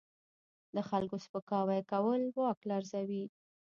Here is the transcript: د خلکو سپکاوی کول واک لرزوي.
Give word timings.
د 0.75 0.77
خلکو 0.89 1.15
سپکاوی 1.25 1.81
کول 1.91 2.21
واک 2.37 2.59
لرزوي. 2.71 3.23